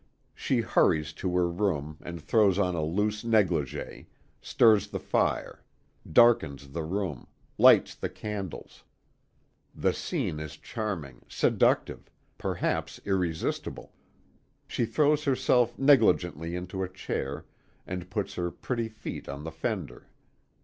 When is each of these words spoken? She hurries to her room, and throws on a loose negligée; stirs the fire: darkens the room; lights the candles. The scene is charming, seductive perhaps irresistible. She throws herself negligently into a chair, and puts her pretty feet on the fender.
She 0.33 0.61
hurries 0.61 1.13
to 1.13 1.29
her 1.35 1.47
room, 1.47 1.99
and 2.01 2.19
throws 2.19 2.57
on 2.57 2.73
a 2.73 2.81
loose 2.83 3.21
negligée; 3.23 4.07
stirs 4.41 4.87
the 4.87 4.99
fire: 4.99 5.61
darkens 6.11 6.69
the 6.71 6.81
room; 6.81 7.27
lights 7.59 7.93
the 7.93 8.09
candles. 8.09 8.83
The 9.75 9.93
scene 9.93 10.39
is 10.39 10.57
charming, 10.57 11.21
seductive 11.29 12.09
perhaps 12.39 12.99
irresistible. 13.05 13.93
She 14.67 14.85
throws 14.85 15.25
herself 15.25 15.77
negligently 15.77 16.55
into 16.55 16.81
a 16.81 16.89
chair, 16.89 17.45
and 17.85 18.09
puts 18.09 18.33
her 18.33 18.49
pretty 18.49 18.87
feet 18.89 19.29
on 19.29 19.43
the 19.43 19.51
fender. 19.51 20.07